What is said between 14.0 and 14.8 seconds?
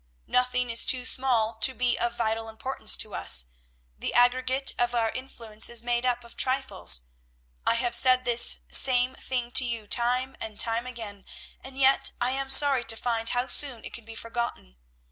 be forgotten.